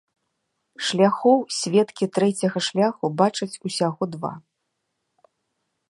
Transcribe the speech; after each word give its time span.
Шляхоў 0.87 1.39
сведкі 1.59 2.05
трэцяга 2.17 2.59
шляху 2.69 3.05
бачаць 3.21 3.51
усяго 3.71 4.03
два. 4.15 4.33